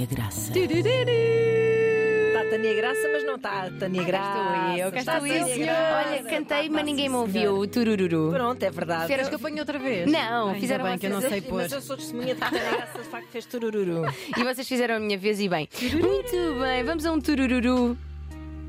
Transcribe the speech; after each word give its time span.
Tânia 0.00 0.06
Graça. 0.06 0.52
Está 0.58 2.40
a 2.40 2.44
Tânia 2.46 2.74
Graça, 2.74 3.08
mas 3.12 3.26
não 3.26 3.34
está 3.36 3.64
a 3.64 3.70
Tânia 3.70 4.02
Graça. 4.02 4.38
Estou 4.38 4.78
eu, 4.78 4.92
cá 4.92 4.98
estou 5.00 5.26
eu. 5.26 5.58
Graça. 5.58 6.08
Olha, 6.08 6.22
cantei, 6.22 6.68
mas 6.70 6.84
ninguém 6.86 7.08
me 7.10 7.16
ouviu. 7.16 7.58
O 7.58 7.66
turururu. 7.66 8.30
Pronto, 8.32 8.62
é 8.62 8.70
verdade. 8.70 9.08
Queres 9.08 9.28
que 9.28 9.34
eu 9.34 9.38
ponha 9.38 9.60
outra 9.60 9.78
vez? 9.78 10.10
Não, 10.10 10.48
Ainda 10.48 10.60
fizeram 10.60 10.84
bem 10.84 10.96
que 10.96 11.06
eu 11.06 11.10
não 11.10 11.20
sei 11.20 11.42
pôr. 11.42 11.62
Mas 11.62 11.72
eu 11.72 11.82
sou 11.82 11.98
testemunha 11.98 12.34
de 12.34 12.40
que 12.40 12.46
a 12.46 12.50
Tânia 12.50 12.70
Graça 12.70 12.98
de 12.98 13.08
facto 13.08 13.28
fez 13.28 13.44
turururu. 13.44 14.02
E 14.38 14.44
vocês 14.44 14.66
fizeram 14.66 14.94
a 14.96 15.00
minha 15.00 15.18
vez 15.18 15.38
e 15.38 15.48
bem. 15.50 15.68
Muito 15.92 16.60
bem, 16.60 16.82
vamos 16.82 17.04
a 17.04 17.12
um 17.12 17.20
turururu. 17.20 17.96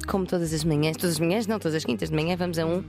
Como 0.08 0.26
todas 0.26 0.54
as 0.54 0.66
manhãs, 0.66 0.98
todas 0.98 1.12
as 1.14 1.20
manhãs, 1.20 1.48
não, 1.48 1.60
todas 1.60 1.76
as 1.76 1.86
quintas 1.86 2.10
de 2.10 2.16
manhã, 2.16 2.36
vamos 2.36 2.60
a 2.60 2.66
um. 2.66 2.84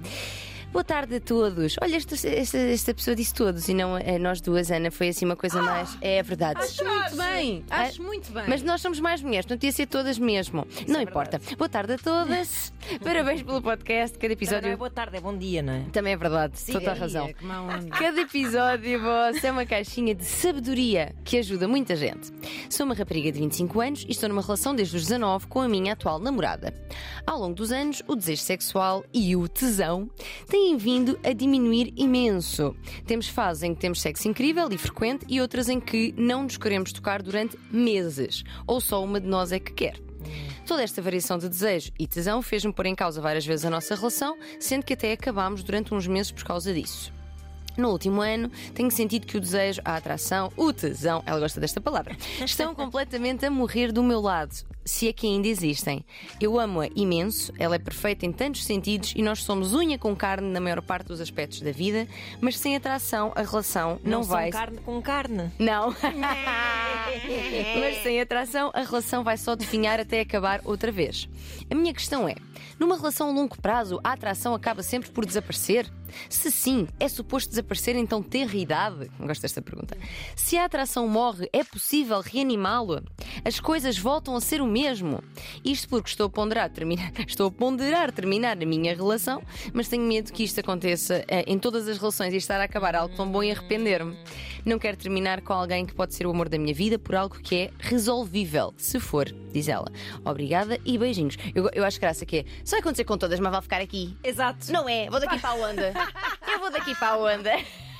Boa 0.72 0.82
tarde 0.82 1.16
a 1.16 1.20
todos. 1.20 1.76
Olha, 1.82 1.96
esta, 1.96 2.14
esta, 2.26 2.56
esta 2.56 2.94
pessoa 2.94 3.14
disse 3.14 3.34
todos 3.34 3.68
e 3.68 3.74
não 3.74 3.94
a 3.94 4.18
nós 4.18 4.40
duas, 4.40 4.70
Ana. 4.70 4.90
Foi 4.90 5.08
assim 5.08 5.26
uma 5.26 5.36
coisa 5.36 5.62
mais. 5.62 5.98
É 6.00 6.22
verdade. 6.22 6.60
Acho 6.62 6.82
muito 6.82 7.16
bem, 7.16 7.64
Ah, 7.68 7.82
acho 7.82 8.02
muito 8.02 8.32
bem. 8.32 8.44
Mas 8.48 8.62
nós 8.62 8.80
somos 8.80 8.98
mais 8.98 9.20
mulheres, 9.22 9.44
não 9.46 9.58
ia 9.62 9.70
ser 9.70 9.84
todas 9.86 10.18
mesmo. 10.18 10.66
não 10.88 11.00
é 11.00 11.02
importa. 11.02 11.38
Boa 11.58 11.68
tarde 11.68 11.92
a 11.92 11.98
todas. 11.98 12.72
Parabéns 13.04 13.42
pelo 13.42 13.60
podcast. 13.60 14.18
Cada 14.18 14.34
Também 14.34 14.48
não 14.48 14.54
é 14.54 14.58
episódio. 14.60 14.78
boa 14.78 14.90
tarde, 14.90 15.16
é 15.18 15.20
bom 15.20 15.36
dia, 15.36 15.60
não 15.62 15.74
é? 15.74 15.80
Também 15.92 16.14
é 16.14 16.16
verdade, 16.16 16.54
toda 16.72 16.90
a 16.90 16.94
razão. 16.94 17.30
Cada 17.90 18.20
episódio 18.22 19.02
vosso 19.02 19.46
é 19.46 19.52
uma 19.52 19.66
caixinha 19.66 20.14
de 20.14 20.24
sabedoria 20.24 21.14
que 21.22 21.36
ajuda 21.36 21.68
muita 21.68 21.94
gente. 21.94 22.32
Sou 22.70 22.86
uma 22.86 22.94
rapariga 22.94 23.30
de 23.30 23.38
25 23.40 23.78
anos 23.80 24.04
e 24.08 24.12
estou 24.12 24.26
numa 24.28 24.40
relação 24.40 24.74
desde 24.74 24.96
os 24.96 25.02
19 25.02 25.46
com 25.48 25.60
a 25.60 25.68
minha 25.68 25.92
atual 25.92 26.18
namorada. 26.18 26.72
Ao 27.26 27.38
longo 27.38 27.54
dos 27.54 27.70
anos, 27.70 28.02
o 28.08 28.16
desejo 28.16 28.42
sexual 28.42 29.04
e 29.12 29.36
o 29.36 29.48
tesão 29.48 30.10
têm 30.48 30.76
vindo 30.76 31.18
a 31.22 31.32
diminuir 31.32 31.92
imenso. 31.96 32.74
Temos 33.06 33.28
fases 33.28 33.62
em 33.62 33.74
que 33.74 33.80
temos 33.80 34.00
sexo 34.00 34.28
incrível 34.28 34.68
e 34.70 34.76
frequente 34.76 35.24
e 35.28 35.40
outras 35.40 35.68
em 35.68 35.80
que 35.80 36.12
não 36.16 36.42
nos 36.42 36.56
queremos 36.56 36.92
tocar 36.92 37.22
durante 37.22 37.58
meses, 37.70 38.42
ou 38.66 38.80
só 38.80 39.02
uma 39.02 39.20
de 39.20 39.28
nós 39.28 39.52
é 39.52 39.60
que 39.60 39.72
quer. 39.72 40.00
Toda 40.66 40.82
esta 40.82 41.02
variação 41.02 41.38
de 41.38 41.48
desejo 41.48 41.92
e 41.98 42.06
tesão 42.06 42.42
fez-me 42.42 42.72
pôr 42.72 42.86
em 42.86 42.94
causa 42.94 43.20
várias 43.20 43.46
vezes 43.46 43.64
a 43.64 43.70
nossa 43.70 43.94
relação, 43.94 44.36
sendo 44.58 44.84
que 44.84 44.94
até 44.94 45.12
acabámos 45.12 45.62
durante 45.62 45.94
uns 45.94 46.06
meses 46.06 46.32
por 46.32 46.44
causa 46.44 46.72
disso. 46.72 47.12
No 47.76 47.90
último 47.90 48.20
ano, 48.20 48.50
tenho 48.74 48.90
sentido 48.90 49.26
que 49.26 49.36
o 49.36 49.40
desejo, 49.40 49.80
a 49.84 49.96
atração, 49.96 50.50
o 50.56 50.72
tesão, 50.72 51.22
ela 51.26 51.40
gosta 51.40 51.60
desta 51.60 51.80
palavra, 51.80 52.16
estão 52.44 52.74
completamente 52.74 53.44
a 53.46 53.50
morrer 53.50 53.92
do 53.92 54.02
meu 54.02 54.20
lado, 54.20 54.54
se 54.84 55.08
é 55.08 55.12
que 55.12 55.26
ainda 55.26 55.48
existem. 55.48 56.04
Eu 56.40 56.58
amo-a 56.58 56.88
imenso, 56.94 57.52
ela 57.58 57.76
é 57.76 57.78
perfeita 57.78 58.26
em 58.26 58.32
tantos 58.32 58.64
sentidos 58.64 59.12
e 59.16 59.22
nós 59.22 59.42
somos 59.42 59.74
unha 59.74 59.98
com 59.98 60.14
carne 60.14 60.50
na 60.50 60.60
maior 60.60 60.82
parte 60.82 61.06
dos 61.08 61.20
aspectos 61.20 61.60
da 61.60 61.72
vida, 61.72 62.06
mas 62.40 62.58
sem 62.58 62.76
atração, 62.76 63.32
a 63.34 63.42
relação 63.42 64.00
não, 64.04 64.20
Não, 64.20 64.22
vai. 64.22 64.50
carne 64.50 64.78
com 64.78 65.00
carne. 65.00 65.50
Não. 65.58 65.94
Mas 67.78 68.02
sem 68.02 68.20
atração, 68.20 68.70
a 68.74 68.82
relação 68.82 69.22
vai 69.24 69.36
só 69.36 69.54
definhar 69.54 70.00
até 70.00 70.20
acabar 70.20 70.60
outra 70.64 70.90
vez. 70.90 71.28
A 71.70 71.74
minha 71.74 71.92
questão 71.92 72.28
é: 72.28 72.34
numa 72.78 72.96
relação 72.96 73.28
a 73.28 73.32
longo 73.32 73.60
prazo, 73.60 74.00
a 74.02 74.12
atração 74.12 74.54
acaba 74.54 74.82
sempre 74.82 75.10
por 75.10 75.24
desaparecer? 75.26 75.90
Se 76.28 76.50
sim, 76.50 76.86
é 76.98 77.08
suposto 77.08 77.50
desaparecer 77.50 77.96
então 77.96 78.22
ter 78.22 78.54
idade? 78.54 79.10
Gosto 79.18 79.42
desta 79.42 79.62
pergunta. 79.62 79.96
Se 80.36 80.56
a 80.56 80.64
atração 80.64 81.08
morre, 81.08 81.48
é 81.52 81.64
possível 81.64 82.20
reanimá-lo? 82.20 83.02
As 83.44 83.60
coisas 83.60 83.98
voltam 83.98 84.36
a 84.36 84.40
ser 84.40 84.60
o 84.60 84.66
mesmo? 84.66 85.22
Isto 85.64 85.88
porque 85.88 86.08
estou 86.08 86.26
a 86.26 86.30
ponderar 86.30 86.70
terminar, 86.70 87.12
estou 87.26 87.48
a 87.48 87.50
ponderar 87.50 88.12
terminar 88.12 88.56
a 88.60 88.66
minha 88.66 88.94
relação, 88.94 89.42
mas 89.72 89.88
tenho 89.88 90.02
medo 90.02 90.32
que 90.32 90.44
isto 90.44 90.60
aconteça 90.60 91.24
eh, 91.28 91.44
em 91.46 91.58
todas 91.58 91.88
as 91.88 91.98
relações 91.98 92.32
e 92.34 92.36
estar 92.36 92.60
a 92.60 92.64
acabar 92.64 92.94
algo 92.94 93.14
tão 93.14 93.30
bom 93.30 93.42
e 93.42 93.50
arrepender-me. 93.50 94.16
Não 94.64 94.78
quero 94.78 94.96
terminar 94.96 95.40
com 95.40 95.52
alguém 95.52 95.84
que 95.84 95.94
pode 95.94 96.14
ser 96.14 96.26
o 96.26 96.30
amor 96.30 96.48
da 96.48 96.58
minha 96.58 96.72
vida 96.74 96.98
por 96.98 97.14
algo 97.14 97.38
que 97.40 97.54
é 97.56 97.70
resolvível, 97.78 98.72
se 98.76 99.00
for, 99.00 99.26
diz 99.52 99.68
ela. 99.68 99.90
Obrigada 100.24 100.78
e 100.84 100.96
beijinhos. 100.98 101.36
Eu, 101.54 101.68
eu 101.72 101.84
acho 101.84 102.00
graça 102.00 102.24
que 102.24 102.38
é. 102.38 102.44
Só 102.64 102.72
vai 102.76 102.80
acontecer 102.80 103.04
com 103.04 103.16
todas, 103.18 103.38
mas 103.40 103.50
vai 103.52 103.62
ficar 103.62 103.80
aqui. 103.80 104.16
Exato. 104.22 104.70
Não 104.72 104.88
é? 104.88 105.08
Vou 105.10 105.18
daqui 105.20 105.38
para 105.40 105.50
a 105.50 105.54
onda. 105.54 105.92
Eu 106.52 106.58
vou 106.60 106.70
daqui 106.70 106.94
para 106.94 107.08
a 107.08 107.16
onda. 107.18 107.50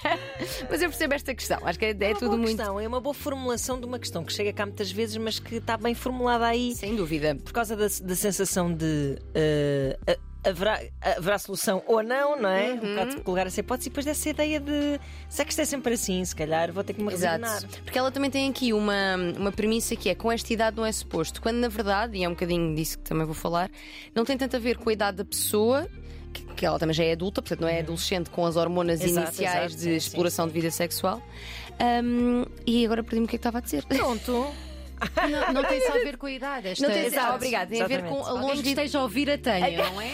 Mas 0.69 0.83
eu 0.83 0.89
percebo 0.89 1.15
esta 1.15 1.33
questão. 1.33 1.61
Acho 1.65 1.79
que 1.79 1.85
é, 1.85 1.91
é 2.01 2.09
uma 2.09 2.19
tudo 2.19 2.37
muito. 2.37 2.57
questão, 2.57 2.81
é 2.81 2.89
uma 2.89 3.01
boa 3.01 3.15
formulação 3.15 3.79
de 3.79 3.87
uma 3.87 4.01
questão 4.01 4.25
que 4.25 4.33
chega 4.33 4.53
cá 4.53 4.67
muitas 4.67 4.91
vezes, 4.91 5.17
mas 5.17 5.39
que 5.39 5.55
está 5.57 5.77
bem 5.77 5.95
formulada 5.95 6.45
aí 6.47 6.75
Sem 6.75 6.97
dúvida. 6.97 7.37
por 7.37 7.53
causa 7.53 7.77
da, 7.77 7.85
da 7.87 8.17
sensação 8.17 8.75
de 8.75 9.17
eh, 9.33 9.97
a- 10.09 10.17
haverá, 10.45 10.81
haverá 11.01 11.39
solução 11.39 11.83
ou 11.87 12.03
não, 12.03 12.41
não 12.41 12.49
é? 12.49 12.73
Um 12.73 12.77
bocado 12.79 13.15
de 13.17 13.21
colocar 13.23 13.47
essa 13.47 13.61
hipótese 13.61 13.89
e 13.89 13.91
depois 13.91 14.07
dessa 14.07 14.29
ideia 14.29 14.59
de 14.61 15.01
será 15.29 15.45
que 15.45 15.51
isto 15.53 15.61
é 15.61 15.65
sempre 15.65 15.95
assim? 15.95 16.25
Se 16.25 16.35
calhar 16.35 16.73
vou 16.73 16.83
ter 16.85 16.95
que 16.95 17.03
me 17.03 17.11
resignar. 17.11 17.39
Exato. 17.59 17.83
Porque 17.83 17.99
ela 17.99 18.11
também 18.11 18.31
tem 18.31 18.51
aqui 18.51 18.73
uma, 18.73 19.17
uma 19.39 19.53
premissa 19.53 19.95
que 19.97 20.09
é 20.09 20.15
com 20.15 20.31
esta 20.33 20.53
idade 20.53 20.77
não 20.77 20.85
é 20.85 20.93
suposto. 20.93 21.41
Quando 21.41 21.57
na 21.57 21.69
verdade, 21.69 22.17
e 22.19 22.25
é 22.25 22.29
um 22.29 22.33
bocadinho 22.33 22.75
disso 22.75 22.99
que 22.99 23.05
também 23.05 23.25
vou 23.25 23.35
falar, 23.35 23.71
não 24.15 24.25
tem 24.25 24.37
tanto 24.37 24.57
a 24.57 24.59
ver 24.59 24.77
com 24.79 24.89
a 24.91 24.93
idade 24.93 25.19
da 25.19 25.25
pessoa. 25.25 25.89
que- 26.33 26.45
Que 26.55 26.65
ela 26.67 26.79
também 26.79 26.95
já 26.95 27.05
é 27.05 27.13
adulta, 27.13 27.43
portanto 27.43 27.61
não 27.61 27.69
é 27.69 27.81
adolescente 27.81 28.31
com 28.31 28.45
as 28.47 28.57
hormonas 28.57 29.01
Exato, 29.03 29.27
iniciais 29.29 29.73
exato, 29.73 29.77
de 29.77 29.81
sim, 29.83 29.91
sim, 29.91 29.97
exploração 29.97 30.47
de 30.47 30.53
vida 30.55 30.71
sexual. 30.71 31.23
Ahm, 31.79 32.45
e 32.67 32.85
agora 32.85 33.03
perdi-me 33.03 33.27
o 33.27 33.29
que 33.29 33.37
é 33.37 33.39
que 33.39 33.41
estava 33.41 33.59
a 33.59 33.61
dizer. 33.61 33.85
Pronto. 33.85 34.47
Não, 35.29 35.53
não 35.53 35.65
tem 35.65 35.81
só 35.85 35.95
a 35.95 35.99
ver 35.99 36.17
com 36.17 36.27
a 36.27 36.31
idade. 36.31 36.69
Esta, 36.69 36.87
Não 36.87 36.95
tem 36.95 37.19
ah, 37.19 37.35
obrigada, 37.35 37.67
tem 37.67 37.83
a 37.83 37.87
ver 37.89 38.05
com 38.05 38.15
a 38.25 38.29
Alguém 38.29 38.35
que 38.35 38.41
longevidade. 38.49 38.69
esteja 38.87 38.99
a 38.99 39.03
ouvir 39.03 39.31
a 39.31 39.37
Tânia, 39.39 39.91
não 39.91 40.01
é? 40.01 40.13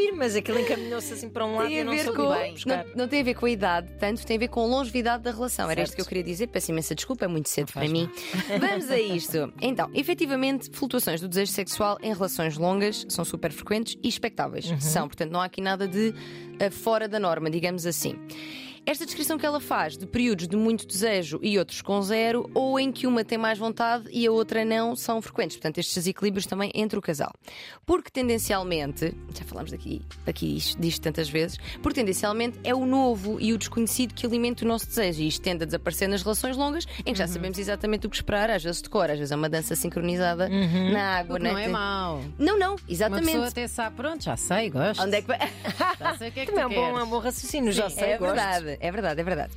Ouvir, 0.00 0.12
mas 0.16 0.34
aquilo 0.36 0.58
encaminhou-se 0.58 1.12
assim 1.12 1.28
para 1.28 1.44
um 1.44 1.56
lado 1.56 1.68
e 1.70 1.76
eu 1.78 1.84
não 1.84 1.96
soube 1.98 2.16
com. 2.16 2.30
bem 2.32 2.52
buscar. 2.52 2.84
Não, 2.86 2.94
não 2.96 3.08
tem 3.08 3.20
a 3.20 3.24
ver 3.24 3.34
com 3.34 3.46
a 3.46 3.50
idade, 3.50 3.92
tanto 3.98 4.24
tem 4.26 4.36
a 4.36 4.40
ver 4.40 4.48
com 4.48 4.60
a 4.62 4.66
longevidade 4.66 5.22
da 5.22 5.30
relação. 5.30 5.66
Era 5.70 5.80
Certo. 5.80 5.88
isto 5.88 5.96
que 5.96 6.00
eu 6.02 6.06
queria 6.06 6.22
dizer. 6.24 6.46
Peço 6.48 6.70
imensa 6.70 6.94
desculpa, 6.94 7.24
é 7.24 7.28
muito 7.28 7.48
cedo 7.48 7.72
para 7.72 7.86
mim. 7.88 8.08
Vamos 8.58 8.90
a 8.90 8.98
isto. 8.98 9.52
Então, 9.60 9.90
efetivamente, 9.94 10.70
flutuações 10.72 11.20
do 11.20 11.28
desejo 11.28 11.52
sexual 11.52 11.98
em 12.02 12.12
relações 12.12 12.56
longas 12.56 13.06
são 13.08 13.24
super 13.24 13.52
frequentes 13.52 13.96
e 14.02 14.08
expectáveis. 14.08 14.66
São, 14.80 15.06
portanto, 15.06 15.30
não 15.30 15.40
há 15.40 15.44
aqui 15.44 15.60
nada 15.60 15.86
de 15.86 16.14
eh, 16.58 16.70
fora 16.70 17.06
da 17.06 17.18
norma, 17.18 17.50
digamos 17.50 17.86
assim. 17.86 18.16
Esta 18.86 19.04
descrição 19.06 19.38
que 19.38 19.46
ela 19.46 19.60
faz 19.60 19.96
de 19.96 20.04
períodos 20.04 20.48
de 20.48 20.56
muito 20.56 20.84
desejo 20.86 21.38
e 21.42 21.56
outros 21.58 21.80
com 21.80 22.02
zero, 22.02 22.50
ou 22.54 22.80
em 22.80 22.90
que 22.90 23.06
uma 23.06 23.22
tem 23.24 23.38
mais 23.38 23.56
vontade 23.58 24.08
e 24.10 24.26
a 24.26 24.32
outra 24.32 24.64
não, 24.64 24.96
são 24.96 25.22
frequentes. 25.22 25.56
Portanto, 25.58 25.78
estes 25.78 25.94
desequilíbrios 25.94 26.44
também 26.46 26.72
entre 26.74 26.98
o 26.98 27.02
casal. 27.02 27.30
Porque 27.86 28.10
tendencialmente, 28.10 29.14
já 29.38 29.44
falámos 29.44 29.70
daqui, 29.70 30.02
daqui 30.24 30.56
isto- 30.56 30.80
disto 30.80 31.02
tantas 31.02 31.28
vezes, 31.28 31.56
porque 31.82 32.00
tendencialmente 32.00 32.58
é 32.64 32.74
o 32.74 32.84
novo 32.84 33.38
e 33.40 33.52
o 33.52 33.58
desconhecido 33.58 34.12
que 34.14 34.26
alimenta 34.26 34.64
o 34.64 34.68
nosso 34.68 34.86
desejo. 34.88 35.22
E 35.22 35.28
isto 35.28 35.40
tende 35.42 35.62
a 35.62 35.66
desaparecer 35.66 36.08
nas 36.08 36.22
relações 36.22 36.56
longas, 36.56 36.84
em 37.06 37.12
que 37.12 37.18
já 37.18 37.28
sabemos 37.28 37.58
exatamente 37.58 38.06
o 38.06 38.10
que 38.10 38.16
esperar, 38.16 38.50
às 38.50 38.62
vezes 38.64 38.82
de 38.82 38.88
cor, 38.88 39.08
às 39.08 39.18
vezes 39.18 39.30
é 39.30 39.36
uma 39.36 39.48
dança 39.48 39.76
sincronizada 39.76 40.48
na 40.48 41.18
água, 41.18 41.36
Porque 41.36 41.48
não 41.48 41.54
né? 41.54 41.64
é 41.66 41.68
mau. 41.68 42.24
Não, 42.38 42.58
não, 42.58 42.72
Uma 42.72 42.80
exatamente. 42.88 43.26
pessoa 43.26 43.46
até 43.48 43.68
sabe, 43.68 43.94
pronto, 43.96 44.24
já 44.24 44.36
sei, 44.36 44.68
gosto. 44.70 45.02
Onde 45.02 45.16
é 45.16 45.22
que 45.22 45.28
vai? 45.28 45.38
Já 45.98 46.16
sei 46.16 46.28
o 46.30 46.32
que 46.32 46.40
é 46.40 46.46
que 46.46 46.52
Também 46.52 46.64
é 46.64 46.66
um 46.66 46.92
bom, 46.92 46.98
é 46.98 47.02
um 47.04 47.08
bom 47.10 47.18
raciocínio, 47.18 47.72
já 47.72 47.88
sei. 47.88 48.04
é 48.12 48.18
gosto. 48.18 48.34
verdade, 48.34 48.69
é 48.80 48.90
verdade, 48.90 49.20
é 49.20 49.24
verdade. 49.24 49.52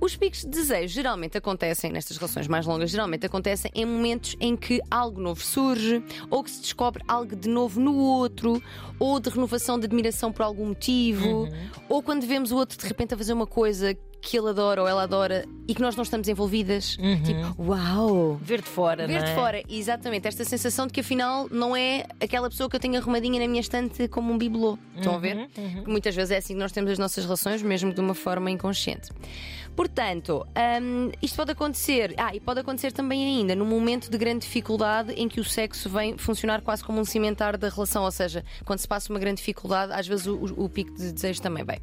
Os 0.00 0.16
picos 0.16 0.40
de 0.40 0.48
desejo 0.48 0.92
geralmente 0.92 1.38
acontecem, 1.38 1.90
nestas 1.92 2.16
relações 2.16 2.48
mais 2.48 2.66
longas, 2.66 2.90
geralmente 2.90 3.24
acontecem 3.24 3.70
em 3.74 3.84
momentos 3.84 4.36
em 4.40 4.56
que 4.56 4.80
algo 4.90 5.20
novo 5.20 5.42
surge, 5.42 6.02
ou 6.30 6.42
que 6.42 6.50
se 6.50 6.60
descobre 6.60 7.02
algo 7.06 7.34
de 7.36 7.48
novo 7.48 7.80
no 7.80 7.96
outro, 7.96 8.62
ou 8.98 9.20
de 9.20 9.30
renovação 9.30 9.78
de 9.78 9.86
admiração 9.86 10.32
por 10.32 10.42
algum 10.42 10.66
motivo, 10.66 11.48
ou 11.88 12.02
quando 12.02 12.26
vemos 12.26 12.52
o 12.52 12.56
outro 12.56 12.78
de 12.78 12.86
repente 12.86 13.14
a 13.14 13.16
fazer 13.16 13.32
uma 13.32 13.46
coisa 13.46 13.96
que 14.20 14.36
ele 14.36 14.48
adora 14.50 14.82
ou 14.82 14.88
ela 14.88 15.02
adora 15.04 15.44
e 15.66 15.74
que 15.74 15.80
nós 15.80 15.94
não 15.96 16.02
estamos 16.02 16.28
envolvidas. 16.28 16.96
Tipo, 17.24 17.62
uau! 17.62 18.34
Ver 18.42 18.60
de 18.60 18.68
fora, 18.68 19.06
Ver 19.06 19.14
não 19.18 19.24
de 19.24 19.30
é? 19.30 19.34
fora, 19.34 19.62
exatamente, 19.68 20.26
esta 20.26 20.44
sensação 20.44 20.86
de 20.86 20.92
que 20.92 21.00
afinal 21.00 21.46
não 21.50 21.76
é 21.76 22.04
aquela 22.20 22.48
pessoa 22.50 22.68
que 22.68 22.76
eu 22.76 22.80
tenho 22.80 22.96
arrumadinha 22.96 23.40
na 23.40 23.46
minha 23.48 23.60
estante 23.60 24.08
como 24.08 24.32
um 24.32 24.38
bibelô. 24.38 24.78
Estão 24.96 25.14
a 25.14 25.18
ver? 25.18 25.48
Que 25.48 25.60
Muitas 25.90 26.14
vezes 26.14 26.30
é 26.32 26.36
assim 26.38 26.54
que 26.54 26.60
nós 26.60 26.72
temos 26.72 26.90
as 26.90 26.98
nossas 26.98 27.24
relações, 27.24 27.62
mesmo 27.62 27.92
de 27.92 28.00
uma 28.00 28.14
forma 28.14 28.50
inconsciente. 28.50 29.10
Portanto, 29.76 30.44
hum, 30.82 31.12
isto 31.22 31.36
pode 31.36 31.52
acontecer, 31.52 32.12
ah, 32.16 32.34
e 32.34 32.40
pode 32.40 32.58
acontecer 32.60 32.90
também 32.92 33.24
ainda 33.24 33.54
num 33.54 33.64
momento 33.64 34.10
de 34.10 34.18
grande 34.18 34.40
dificuldade 34.40 35.12
em 35.12 35.28
que 35.28 35.38
o 35.40 35.44
sexo 35.44 35.88
vem 35.88 36.18
funcionar 36.18 36.62
quase 36.62 36.82
como 36.82 37.00
um 37.00 37.04
cimentar 37.04 37.56
da 37.56 37.68
relação, 37.68 38.02
ou 38.02 38.10
seja, 38.10 38.44
quando 38.64 38.80
se 38.80 38.88
passa 38.88 39.12
uma 39.12 39.20
grande 39.20 39.36
dificuldade, 39.36 39.92
às 39.92 40.06
vezes 40.08 40.26
o, 40.26 40.34
o- 40.34 40.64
o 40.64 40.68
pico 40.68 40.92
de 40.94 41.12
desejo 41.12 41.40
também 41.40 41.64
vem. 41.64 41.78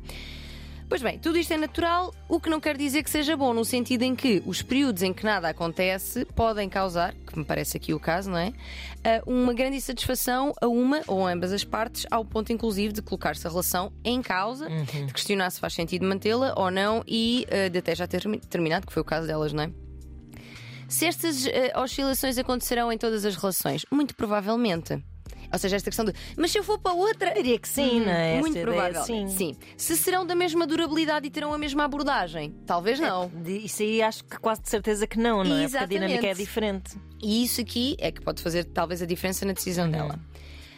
Pois 0.88 1.02
bem, 1.02 1.18
tudo 1.18 1.38
isto 1.40 1.52
é 1.52 1.58
natural, 1.58 2.14
o 2.30 2.40
que 2.40 2.48
não 2.50 2.60
quer 2.60 2.78
dizer 2.78 3.02
que 3.04 3.10
seja 3.10 3.36
bom, 3.36 3.54
no 3.54 3.66
sentido 3.66 4.04
em 4.04 4.16
que 4.16 4.42
os 4.46 4.62
períodos 4.62 5.02
em 5.02 5.12
que 5.12 5.26
nada 5.26 5.50
acontece 5.50 6.26
podem 6.36 6.70
causar, 6.70 7.14
que 7.16 7.38
me 7.38 7.44
parece 7.44 7.76
aqui 7.76 7.92
o 7.94 8.00
caso, 8.00 8.30
não 8.30 8.38
é? 8.38 8.54
Ah, 9.04 9.22
Uma 9.26 9.52
grande 9.54 9.78
insatisfação 9.78 10.54
a 10.62 10.68
uma 10.68 11.02
ou 11.08 11.26
ambas 11.26 11.52
as 11.52 11.64
partes, 11.64 12.06
ao 12.12 12.24
ponto 12.24 12.54
inclusive 12.54 12.94
de 12.94 13.02
colocar-se 13.02 13.46
a 13.48 13.50
relação 13.50 13.92
em 14.04 14.22
causa, 14.22 14.70
de 15.08 15.14
questionar 15.14 15.50
se 15.50 15.60
faz 15.60 15.74
sentido 15.74 16.06
mantê-la 16.06 16.54
ou 16.56 16.70
não 16.70 17.04
e 17.08 17.48
ah, 17.50 17.68
de 17.68 17.80
até 17.80 17.96
já 17.96 18.06
ter 18.08 18.22
termi- 18.22 18.40
terminado, 18.40 18.86
que 18.86 18.94
foi 18.94 19.02
o 19.02 19.06
caso 19.06 19.26
delas, 19.26 19.52
não 19.54 19.64
é? 19.64 19.72
Se 20.88 21.06
estas 21.08 21.48
eh, 21.48 21.74
oscilações 21.76 22.38
acontecerão 22.38 22.92
em 22.92 22.98
todas 22.98 23.26
as 23.26 23.36
relações, 23.36 23.84
muito 23.92 24.16
provavelmente. 24.16 25.04
Ou 25.52 25.60
seja, 25.60 25.76
esta 25.76 25.90
questão 25.90 26.06
de 26.06 26.14
mas 26.38 26.52
se 26.52 26.58
eu 26.58 26.64
for 26.64 26.78
para 26.80 26.94
outra. 26.94 27.34
Diria 27.34 27.58
que 27.60 27.68
sim, 27.68 28.00
não 28.02 28.12
é? 28.12 28.40
Muito 28.40 28.60
provável. 28.60 29.04
sim. 29.04 29.56
Se 29.78 29.96
serão 29.98 30.26
da 30.26 30.36
mesma 30.36 30.66
durabilidade 30.68 31.28
e 31.28 31.30
terão 31.30 31.54
a 31.54 31.58
mesma 31.58 31.84
abordagem? 31.86 32.56
Talvez 32.66 33.00
não. 33.00 33.30
De- 33.30 33.66
Isso 33.66 33.82
aí 33.84 34.02
acho 34.02 34.24
que 34.24 34.38
quase 34.38 34.62
de 34.62 34.70
certeza 34.70 35.06
que 35.08 35.18
não, 35.18 35.44
não 35.44 35.58
é? 35.58 35.64
Porque 35.64 35.78
a 35.78 35.86
dinâmica 35.86 36.14
é 36.28 36.32
Exatamente. 36.32 36.38
diferente. 36.38 36.96
E 37.22 37.44
isso 37.44 37.62
aqui 37.62 37.96
é 38.00 38.12
que 38.12 38.22
pode 38.22 38.42
fazer 38.42 38.64
talvez 38.66 39.02
a 39.02 39.06
diferença 39.06 39.46
na 39.46 39.54
decisão 39.54 39.90
dela. 39.90 40.20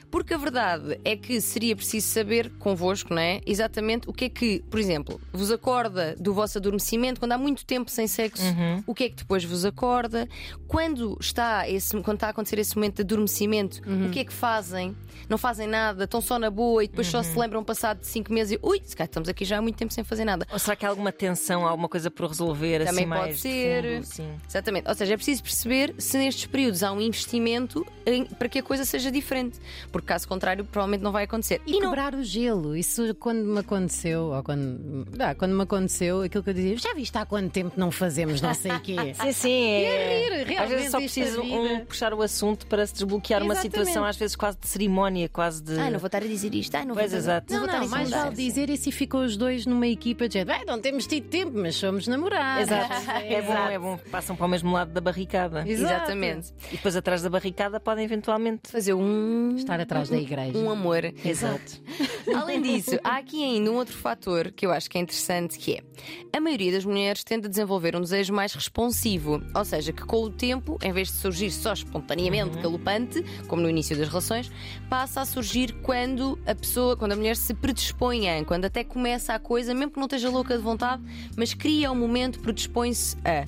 Porque 0.09 0.33
a 0.33 0.37
verdade 0.37 0.99
é 1.03 1.15
que 1.15 1.39
seria 1.41 1.75
preciso 1.75 2.07
saber 2.07 2.49
convosco, 2.59 3.13
não 3.13 3.21
é? 3.21 3.41
Exatamente 3.45 4.09
o 4.09 4.13
que 4.13 4.25
é 4.25 4.29
que, 4.29 4.63
por 4.69 4.79
exemplo, 4.79 5.19
vos 5.33 5.51
acorda 5.51 6.15
do 6.17 6.33
vosso 6.33 6.57
adormecimento 6.57 7.19
quando 7.19 7.33
há 7.33 7.37
muito 7.37 7.65
tempo 7.65 7.91
sem 7.91 8.07
sexo, 8.07 8.43
o 8.85 8.93
que 8.95 9.03
é 9.05 9.09
que 9.09 9.15
depois 9.17 9.43
vos 9.43 9.65
acorda, 9.65 10.27
quando 10.67 11.17
está, 11.19 11.67
esse, 11.69 11.91
quando 12.01 12.15
está 12.15 12.27
a 12.27 12.29
acontecer 12.29 12.57
esse 12.59 12.75
momento 12.75 12.95
de 12.95 13.01
adormecimento, 13.01 13.81
o 14.07 14.09
que 14.09 14.19
é 14.19 14.23
que 14.25 14.33
fazem? 14.33 14.95
Não 15.29 15.37
fazem 15.37 15.67
nada, 15.67 16.05
estão 16.05 16.21
só 16.21 16.39
na 16.39 16.49
boa 16.49 16.83
e 16.83 16.87
depois 16.87 17.07
só 17.07 17.21
se 17.21 17.37
lembram 17.37 17.63
passado 17.63 17.99
de 17.99 18.07
5 18.07 18.31
meses 18.31 18.53
e 18.53 18.59
ui, 18.65 18.81
se 18.85 18.95
calhar 18.95 19.09
estamos 19.09 19.27
aqui 19.27 19.43
já 19.43 19.57
há 19.57 19.61
muito 19.61 19.75
tempo 19.75 19.93
sem 19.93 20.03
fazer 20.03 20.23
nada. 20.23 20.47
Ou 20.51 20.59
será 20.59 20.75
que 20.75 20.85
há 20.85 20.89
alguma 20.89 21.11
tensão, 21.11 21.67
alguma 21.67 21.89
coisa 21.89 22.09
por 22.09 22.27
resolver 22.27 22.85
Também 22.85 23.03
assim 23.05 23.09
pode 23.21 23.37
ser. 23.37 23.95
fundo? 23.95 24.05
Sim. 24.05 24.29
Exatamente. 24.47 24.87
Ou 24.87 24.95
seja, 24.95 25.13
é 25.13 25.17
preciso 25.17 25.43
perceber 25.43 25.95
se 25.97 26.17
nestes 26.17 26.45
períodos 26.45 26.81
há 26.83 26.91
um 26.91 27.01
investimento 27.01 27.85
em- 28.05 28.25
para 28.25 28.47
que 28.47 28.59
a 28.59 28.63
coisa 28.63 28.85
seja 28.85 29.11
diferente. 29.11 29.59
Porque 29.91 29.96
caso 30.01 30.27
contrário, 30.27 30.63
provavelmente 30.65 31.01
não 31.03 31.11
vai 31.11 31.23
acontecer. 31.25 31.61
E, 31.65 31.79
quebrar 31.79 32.13
o 32.15 32.23
gelo, 32.23 32.75
isso 32.75 33.13
quando 33.15 33.43
me 33.45 33.59
aconteceu, 33.59 34.25
ou 34.33 34.43
quando, 34.43 35.07
ah, 35.19 35.35
quando 35.35 35.53
me 35.55 35.63
aconteceu, 35.63 36.21
aquilo 36.21 36.43
que 36.43 36.49
eu 36.49 36.53
dizia, 36.53 36.77
já 36.77 36.93
viste 36.93 37.17
há 37.17 37.25
quanto 37.25 37.51
tempo 37.51 37.73
não 37.77 37.91
fazemos 37.91 38.41
não 38.41 38.53
sei 38.53 38.71
o 38.71 38.79
quê. 38.79 38.95
Sim, 39.17 39.31
sim. 39.31 39.61
É... 39.61 40.43
rir, 40.43 40.57
às 40.57 40.69
vezes 40.69 40.91
só 40.91 40.99
da 40.99 41.41
vida. 41.41 41.41
um 41.41 41.85
puxar 41.85 42.13
o 42.13 42.21
assunto 42.21 42.67
para 42.67 42.85
se 42.85 42.93
desbloquear 42.93 43.41
uma 43.43 43.53
Exatamente. 43.53 43.77
situação, 43.77 44.05
às 44.05 44.17
vezes 44.17 44.35
quase 44.35 44.57
de 44.59 44.67
cerimónia, 44.67 45.29
quase 45.29 45.61
de. 45.63 45.79
Ah, 45.79 45.89
não 45.89 45.99
vou 45.99 46.07
estar 46.07 46.17
a 46.23 46.27
dizer 46.27 46.53
isto. 46.53 46.75
Ah, 46.75 46.85
não 46.85 46.95
Pois, 46.95 47.11
vou 47.11 47.19
estar... 47.19 47.31
exato. 47.33 47.53
Não, 47.53 47.61
Não, 47.61 47.67
não, 47.67 47.83
a 47.83 47.87
mais 47.87 48.09
vale 48.09 48.35
dizer 48.35 48.69
isso 48.69 48.89
e 48.89 48.91
ficam 48.91 49.23
os 49.25 49.37
dois 49.37 49.65
numa 49.65 49.87
equipa 49.87 50.27
de 50.27 50.35
gente. 50.35 50.47
"Bem, 50.47 50.65
não 50.65 50.79
temos 50.79 51.07
tido 51.07 51.27
tempo, 51.27 51.51
mas 51.55 51.75
somos 51.75 52.07
namorados. 52.07 52.63
Exato. 52.71 52.87
É 53.27 53.41
bom, 53.41 53.53
é 53.53 53.79
bom. 53.79 53.99
Passam 54.11 54.35
para 54.35 54.45
o 54.45 54.49
mesmo 54.49 54.71
lado 54.71 54.91
da 54.91 55.01
barricada. 55.01 55.67
Exato. 55.67 55.93
Exatamente. 55.93 56.53
E 56.71 56.77
depois 56.77 56.95
atrás 56.95 57.21
da 57.21 57.29
barricada 57.29 57.79
podem 57.79 58.05
eventualmente. 58.05 58.69
Fazer 58.69 58.93
um. 58.93 59.55
Estar 59.55 59.79
atrás 59.87 60.09
da 60.09 60.17
igreja. 60.17 60.57
Um 60.57 60.69
amor. 60.69 61.03
Exato. 61.23 61.81
Além 62.35 62.61
disso, 62.61 62.99
há 63.03 63.17
aqui 63.17 63.43
ainda 63.43 63.71
um 63.71 63.75
outro 63.75 63.95
fator 63.95 64.51
que 64.51 64.65
eu 64.65 64.71
acho 64.71 64.89
que 64.89 64.97
é 64.97 65.01
interessante, 65.01 65.57
que 65.57 65.75
é 65.75 66.37
a 66.37 66.39
maioria 66.39 66.71
das 66.71 66.85
mulheres 66.85 67.23
tende 67.23 67.47
a 67.47 67.49
desenvolver 67.49 67.95
um 67.95 68.01
desejo 68.01 68.33
mais 68.33 68.53
responsivo, 68.53 69.41
ou 69.55 69.65
seja, 69.65 69.91
que 69.91 70.03
com 70.03 70.23
o 70.23 70.29
tempo, 70.29 70.77
em 70.83 70.91
vez 70.91 71.07
de 71.07 71.15
surgir 71.15 71.49
só 71.51 71.73
espontaneamente, 71.73 72.57
galopante, 72.59 73.23
como 73.47 73.61
no 73.61 73.69
início 73.69 73.97
das 73.97 74.07
relações, 74.07 74.51
passa 74.89 75.21
a 75.21 75.25
surgir 75.25 75.73
quando 75.81 76.37
a 76.45 76.53
pessoa, 76.53 76.95
quando 76.95 77.13
a 77.13 77.15
mulher 77.15 77.35
se 77.35 77.53
predispõe 77.53 78.29
a, 78.29 78.43
quando 78.45 78.65
até 78.65 78.83
começa 78.83 79.33
a 79.33 79.39
coisa, 79.39 79.73
mesmo 79.73 79.91
que 79.91 79.97
não 79.97 80.05
esteja 80.05 80.29
louca 80.29 80.55
de 80.55 80.63
vontade, 80.63 81.01
mas 81.35 81.53
cria 81.53 81.91
um 81.91 81.95
momento, 81.95 82.39
predispõe-se 82.39 83.17
a. 83.25 83.45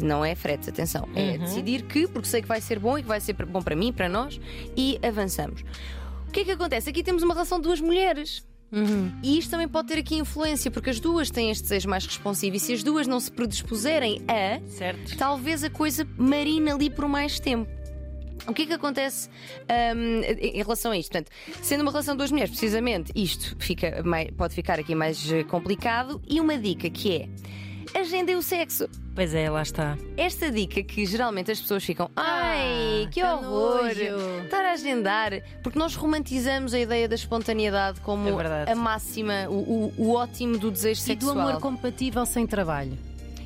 Não 0.00 0.24
é 0.24 0.34
fretes, 0.34 0.68
atenção. 0.68 1.08
É 1.14 1.38
decidir 1.38 1.82
que, 1.82 2.08
porque 2.08 2.28
sei 2.28 2.42
que 2.42 2.48
vai 2.48 2.60
ser 2.60 2.78
bom 2.78 2.98
e 2.98 3.02
que 3.02 3.08
vai 3.08 3.20
ser 3.20 3.34
bom 3.46 3.62
para 3.62 3.76
mim, 3.76 3.92
para 3.92 4.08
nós, 4.08 4.40
e 4.76 4.98
avançamos. 5.02 5.62
O 6.28 6.32
que 6.32 6.40
é 6.40 6.44
que 6.44 6.50
acontece? 6.50 6.88
Aqui 6.90 7.02
temos 7.02 7.22
uma 7.22 7.34
relação 7.34 7.58
de 7.58 7.64
duas 7.64 7.80
mulheres. 7.80 8.44
E 9.22 9.36
isto 9.38 9.50
também 9.50 9.68
pode 9.68 9.88
ter 9.88 9.98
aqui 9.98 10.14
influência, 10.16 10.70
porque 10.70 10.88
as 10.88 10.98
duas 10.98 11.28
têm 11.30 11.50
este 11.50 11.64
desejo 11.64 11.90
mais 11.90 12.06
responsivo 12.06 12.56
e 12.56 12.58
se 12.58 12.72
as 12.72 12.82
duas 12.82 13.06
não 13.06 13.20
se 13.20 13.30
predispuserem 13.30 14.22
a, 14.26 14.66
Certo. 14.70 15.14
talvez 15.18 15.62
a 15.62 15.68
coisa 15.68 16.08
marine 16.16 16.70
ali 16.70 16.88
por 16.88 17.06
mais 17.06 17.38
tempo. 17.38 17.70
O 18.46 18.54
que 18.54 18.62
é 18.62 18.66
que 18.66 18.72
acontece 18.72 19.28
hum, 19.94 20.22
em 20.40 20.56
relação 20.62 20.90
a 20.90 20.96
isto? 20.96 21.12
Portanto, 21.12 21.30
sendo 21.62 21.82
uma 21.82 21.90
relação 21.90 22.14
de 22.14 22.18
duas 22.18 22.30
mulheres, 22.32 22.50
precisamente, 22.50 23.12
isto 23.14 23.54
fica 23.58 24.02
mais- 24.04 24.30
pode 24.30 24.54
ficar 24.54 24.78
aqui 24.80 24.94
mais 24.94 25.30
eh, 25.30 25.44
complicado. 25.44 26.20
E 26.26 26.40
uma 26.40 26.56
dica 26.56 26.88
que 26.88 27.14
é: 27.14 27.28
agendem 27.94 28.36
o 28.36 28.42
sexo. 28.42 28.88
Pois 29.14 29.34
é, 29.34 29.50
lá 29.50 29.62
está. 29.62 29.96
Esta 30.16 30.50
dica 30.50 30.82
que 30.82 31.04
geralmente 31.04 31.50
as 31.50 31.60
pessoas 31.60 31.84
ficam, 31.84 32.10
ai, 32.16 33.04
Ah, 33.06 33.10
que 33.10 33.22
horror, 33.22 33.82
nojo." 33.84 34.44
estar 34.44 34.64
a 34.64 34.72
agendar, 34.72 35.32
porque 35.62 35.78
nós 35.78 35.94
romantizamos 35.94 36.72
a 36.72 36.78
ideia 36.78 37.06
da 37.08 37.14
espontaneidade 37.14 38.00
como 38.00 38.28
É 38.40 38.72
a 38.72 38.74
máxima, 38.74 39.46
o, 39.48 39.54
o- 39.54 39.94
o 39.98 40.14
ótimo 40.14 40.56
do 40.58 40.70
desejo 40.70 41.00
E 41.00 41.14
do 41.14 41.26
sexual. 41.26 41.38
amor 41.48 41.60
compatível 41.60 42.24
sem 42.24 42.46
trabalho. 42.46 42.96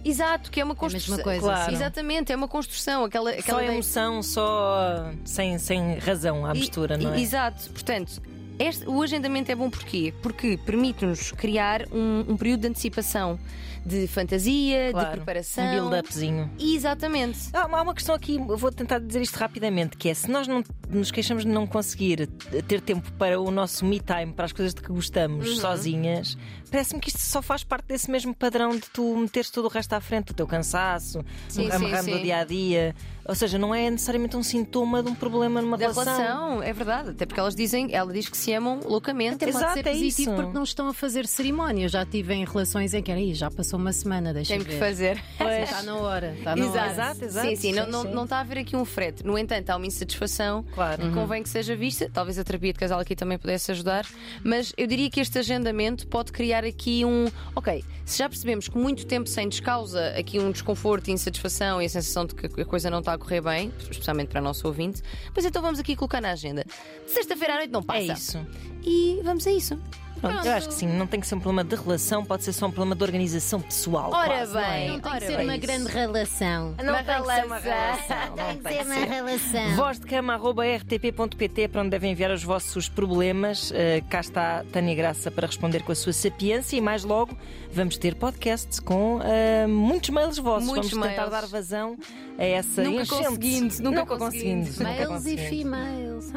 Exato, 0.04 0.52
que 0.52 0.60
é 0.60 0.64
uma 0.64 0.74
a 0.74 0.76
construção. 0.76 1.16
mesma 1.16 1.24
coisa, 1.24 1.40
Claro. 1.40 1.72
Exatamente, 1.72 2.32
é 2.32 2.36
uma 2.36 2.46
construção, 2.46 3.02
aquela, 3.04 3.32
Só 3.32 3.38
aquela 3.40 3.62
ideia- 3.64 3.74
emoção, 3.74 4.22
só 4.22 5.10
sem, 5.24 5.58
sem 5.58 5.98
razão 5.98 6.46
à 6.46 6.52
E- 6.54 6.60
mistura, 6.60 6.96
não 6.96 7.12
é? 7.12 7.18
e- 7.18 7.22
Exato, 7.22 7.68
portanto. 7.70 8.22
Este- 8.58 8.88
o 8.88 9.02
agendamento 9.02 9.50
é 9.50 9.54
bom 9.54 9.68
porquê? 9.70 10.12
Porque 10.22 10.58
permite-nos 10.64 11.32
criar 11.32 11.82
um, 11.92 12.24
um 12.32 12.36
período 12.36 12.62
de 12.62 12.68
antecipação, 12.68 13.38
de 13.84 14.06
fantasia, 14.08 14.90
Claro, 14.90 15.10
de 15.10 15.16
preparação. 15.16 15.64
Um 15.64 15.70
build-upzinho. 15.90 16.50
Exatamente. 16.58 17.38
Há 17.52 17.66
uma, 17.66 17.78
há 17.78 17.82
uma 17.82 17.94
questão 17.94 18.14
aqui, 18.14 18.36
vou 18.38 18.72
tentar 18.72 18.98
dizer 18.98 19.22
isto 19.22 19.36
rapidamente, 19.36 19.96
que 19.96 20.08
é 20.08 20.14
se 20.14 20.28
nós 20.30 20.48
não 20.48 20.62
nos 20.90 21.10
queixamos 21.12 21.44
de 21.44 21.50
não 21.50 21.66
conseguir 21.66 22.26
ter 22.66 22.80
tempo 22.80 23.10
para 23.12 23.40
o 23.40 23.50
nosso 23.50 23.84
me 23.84 24.00
time, 24.00 24.32
para 24.32 24.44
as 24.46 24.52
coisas 24.52 24.74
de 24.74 24.80
que 24.82 24.88
gostamos 24.88 25.48
Uhum. 25.48 25.56
sozinhas, 25.56 26.36
parece-me 26.70 27.00
que 27.00 27.08
isto 27.10 27.20
só 27.20 27.40
faz 27.40 27.62
parte 27.62 27.86
desse 27.86 28.10
mesmo 28.10 28.34
padrão 28.34 28.70
de 28.70 28.88
tu 28.92 29.16
meteres 29.16 29.50
todo 29.50 29.66
o 29.66 29.68
resto 29.68 29.92
à 29.92 30.00
frente, 30.00 30.32
o 30.32 30.34
teu 30.34 30.46
cansaço, 30.46 31.24
Sim, 31.48 31.68
o 31.68 31.72
sim, 31.78 31.90
ramo 31.90 32.04
sim. 32.04 32.10
do 32.10 32.22
dia 32.22 32.38
a 32.38 32.44
dia. 32.44 32.94
Ou 33.28 33.34
seja, 33.34 33.58
não 33.58 33.74
é 33.74 33.90
necessariamente 33.90 34.36
um 34.36 34.42
sintoma 34.42 35.02
de 35.02 35.08
um 35.10 35.14
problema 35.14 35.60
numa 35.60 35.76
Da 35.76 35.88
relação. 35.88 36.04
relação, 36.16 36.62
é 36.62 36.72
verdade. 36.72 37.10
Até 37.10 37.26
porque 37.26 37.40
elas 37.40 37.54
dizem, 37.54 37.94
ela 37.94 38.12
diz 38.12 38.28
que 38.28 38.36
se 38.36 38.52
amam 38.52 38.80
loucamente. 38.84 39.34
Até 39.36 39.46
pode 39.46 39.56
Exato, 39.58 39.74
ser 39.74 39.80
é 39.86 39.90
positivo 39.92 40.30
isso. 40.30 40.34
porque 40.34 40.52
não 40.52 40.62
estão 40.62 40.88
a 40.88 40.94
fazer 40.94 41.26
cerimónia. 41.26 41.88
Já 41.88 42.02
estive 42.02 42.34
em 42.34 42.44
relações 42.44 42.94
em 42.94 43.02
que 43.02 43.10
era, 43.10 43.20
"Ih, 43.20 43.34
já 43.34 43.50
passou 43.50 43.78
uma 43.78 43.92
semana, 43.92 44.32
deixa 44.32 44.50
Tem 44.54 44.60
ver. 44.60 44.72
que 44.72 44.78
fazer. 44.78 45.22
Pois, 45.38 45.64
Está 45.64 45.82
na 45.82 45.96
hora. 45.96 46.34
Está 46.38 46.56
na 46.56 46.66
hora. 46.66 46.90
Exato, 46.92 47.24
exato. 47.24 47.48
Sim, 47.48 47.56
sim, 47.56 47.72
não, 47.72 47.84
Sim, 47.86 47.90
não, 47.90 48.02
sim. 48.02 48.10
não 48.12 48.24
está 48.24 48.36
a 48.38 48.40
haver 48.40 48.58
aqui 48.58 48.76
um 48.76 48.84
frete. 48.84 49.24
No 49.26 49.36
entanto, 49.38 49.70
há 49.70 49.76
uma 49.76 49.86
insatisfação 49.86 50.64
Claro. 50.74 51.02
que 51.02 51.10
convém 51.12 51.42
que 51.42 51.48
seja 51.48 51.74
vista. 51.76 52.08
Talvez 52.12 52.38
a 52.38 52.44
terapia 52.44 52.72
de 52.72 52.78
casal 52.78 53.00
aqui 53.00 53.14
também 53.16 53.38
pudesse 53.38 53.70
ajudar. 53.72 54.06
Mas 54.44 54.72
eu 54.76 54.86
diria 54.86 55.10
que 55.10 55.20
este 55.20 55.38
agendamento 55.38 56.06
pode 56.06 56.30
criar 56.32 56.64
aqui 56.64 57.04
um. 57.04 57.26
Ok, 57.54 57.84
se 58.04 58.18
já 58.18 58.28
percebemos 58.28 58.68
que 58.68 58.78
muito 58.78 59.06
tempo 59.06 59.28
sem 59.28 59.48
descausa 59.48 60.08
aqui 60.16 60.38
um 60.38 60.50
desconforto 60.50 61.08
e 61.08 61.12
insatisfação 61.12 61.80
e 61.82 61.86
a 61.86 61.88
sensação 61.88 62.24
de 62.26 62.34
que 62.34 62.60
a 62.60 62.64
coisa 62.64 62.88
não 62.90 63.00
está 63.00 63.15
a 63.16 63.18
correr 63.18 63.40
bem, 63.40 63.72
especialmente 63.78 64.28
para 64.28 64.40
a 64.40 64.42
nossa 64.42 64.66
ouvinte, 64.66 65.02
pois 65.34 65.44
então 65.44 65.60
vamos 65.60 65.78
aqui 65.78 65.96
colocar 65.96 66.20
na 66.20 66.30
agenda. 66.30 66.64
Sexta-feira 67.06 67.54
à 67.54 67.56
noite 67.58 67.70
não 67.70 67.82
passa. 67.82 68.00
É 68.00 68.14
isso. 68.14 68.46
E 68.82 69.20
vamos 69.24 69.46
a 69.46 69.50
isso. 69.50 69.78
Pronto, 70.20 70.46
eu 70.46 70.52
acho 70.52 70.68
que 70.68 70.74
sim, 70.74 70.86
não 70.86 71.06
tem 71.06 71.20
que 71.20 71.26
ser 71.26 71.34
um 71.34 71.40
problema 71.40 71.62
de 71.68 71.76
relação, 71.76 72.24
pode 72.24 72.42
ser 72.44 72.52
só 72.52 72.66
um 72.66 72.70
problema 72.70 72.94
de 72.96 73.02
organização 73.04 73.60
pessoal. 73.60 74.10
Ora 74.12 74.26
quase, 74.28 74.52
não 74.54 74.60
é? 74.60 74.70
bem, 74.78 74.88
Não 74.88 75.00
tem 75.00 75.10
ora 75.12 75.20
que 75.20 75.26
ser 75.26 75.36
bem. 75.36 75.46
uma 75.46 75.56
grande 75.56 75.88
relação. 75.92 76.74
Não 76.82 76.94
Uma 76.94 77.02
tem 77.02 77.22
que 77.22 77.34
ser 77.34 77.44
uma 77.46 77.58
relação. 77.58 77.60
relação. 77.60 78.36
Não 78.36 78.36
Tem 78.36 78.58
que 78.58 78.68
ser 78.72 78.84
uma 78.84 78.94
relação. 79.14 79.76
Voz 79.76 80.00
de 80.00 80.06
cama, 80.06 80.32
arroba 80.34 80.64
rtp.pt 80.66 81.68
para 81.68 81.80
onde 81.82 81.90
devem 81.90 82.12
enviar 82.12 82.30
os 82.30 82.42
vossos 82.42 82.88
problemas. 82.88 83.70
Uh, 83.70 83.74
cá 84.08 84.20
está 84.20 84.64
Tânia 84.72 84.94
Graça 84.94 85.30
para 85.30 85.46
responder 85.46 85.82
com 85.82 85.92
a 85.92 85.94
sua 85.94 86.12
sapiência 86.12 86.76
e 86.76 86.80
mais 86.80 87.04
logo 87.04 87.36
vamos 87.72 87.96
ter 87.98 88.14
podcasts 88.14 88.80
com 88.80 89.16
uh, 89.18 89.68
muitos 89.68 90.10
mails 90.10 90.38
vossos. 90.38 90.68
Muitos 90.68 90.90
vamos 90.90 91.06
tentar 91.08 91.28
mails. 91.28 91.40
dar 91.42 91.46
vazão 91.46 91.96
a 92.38 92.44
essa 92.44 92.82
Nunca 92.82 93.02
enchente. 93.02 93.24
conseguindo, 93.24 93.74
nunca 93.82 94.00
nunca 94.00 94.16
conseguindo. 94.18 94.66
conseguindo. 94.66 94.90
nunca 94.90 95.08
Males 95.08 95.26
e 95.26 95.36
females. 95.36 96.32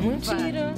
Muito 0.00 0.24
giro. 0.24 0.72